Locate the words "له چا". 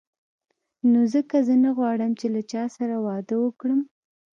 2.35-2.63